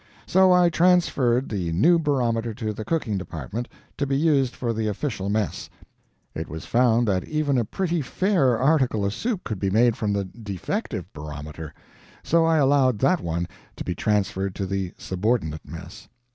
So 0.25 0.51
I 0.51 0.71
transferred 0.71 1.47
the 1.47 1.71
new 1.71 1.99
barometer 1.99 2.55
to 2.55 2.73
the 2.73 2.83
cooking 2.83 3.19
department, 3.19 3.67
to 3.97 4.07
be 4.07 4.15
used 4.17 4.55
for 4.55 4.73
the 4.73 4.87
official 4.87 5.29
mess. 5.29 5.69
It 6.33 6.49
was 6.49 6.65
found 6.65 7.07
that 7.07 7.23
even 7.25 7.55
a 7.55 7.65
pretty 7.65 8.01
fair 8.01 8.57
article 8.57 9.05
of 9.05 9.13
soup 9.13 9.43
could 9.43 9.59
be 9.59 9.69
made 9.69 9.95
from 9.95 10.13
the 10.13 10.25
defective 10.25 11.13
barometer; 11.13 11.71
so 12.23 12.43
I 12.45 12.57
allowed 12.57 12.97
that 12.97 13.21
one 13.21 13.47
to 13.75 13.83
be 13.83 13.93
transferred 13.93 14.55
to 14.55 14.65
the 14.65 14.91
subordinate 14.97 15.67
mess. 15.67 16.07